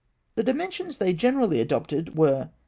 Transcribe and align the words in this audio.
The 0.33 0.41
dimensions 0.41 0.97
they 0.97 1.13
generally 1.13 1.61
adopted 1.61 2.15
were 2.17 2.45
8. 2.45 2.49